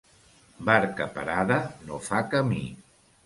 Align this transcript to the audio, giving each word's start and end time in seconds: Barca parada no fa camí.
Barca 0.69 1.07
parada 1.17 1.59
no 1.89 1.99
fa 2.07 2.21
camí. 2.33 2.65